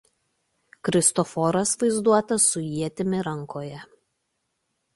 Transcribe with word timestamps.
Kristoforas 0.87 1.73
vaizduotas 1.83 2.49
su 2.53 2.65
ietimi 2.79 3.23
rankoje. 3.29 3.83